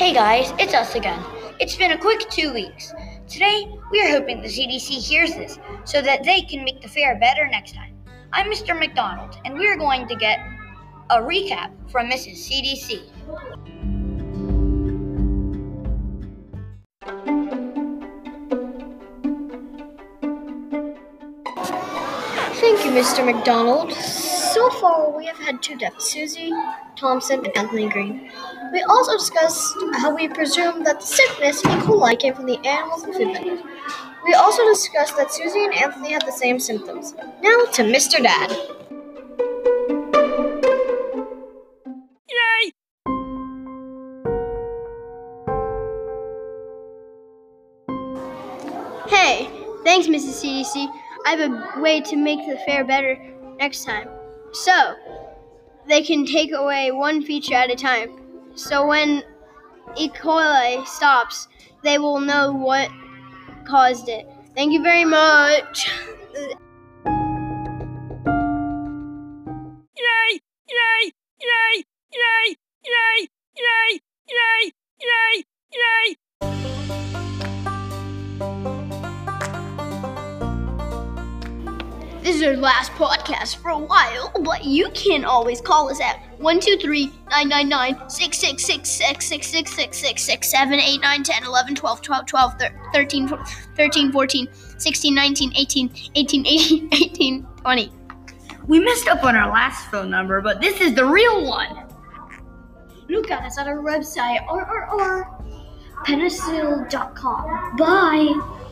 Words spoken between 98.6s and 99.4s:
We messed up on